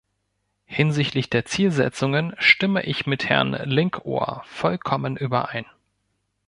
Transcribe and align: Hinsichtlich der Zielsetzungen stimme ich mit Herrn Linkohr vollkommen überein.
Hinsichtlich 0.65 1.29
der 1.29 1.45
Zielsetzungen 1.45 2.33
stimme 2.39 2.81
ich 2.81 3.05
mit 3.05 3.29
Herrn 3.29 3.51
Linkohr 3.51 4.41
vollkommen 4.47 5.15
überein. 5.15 5.67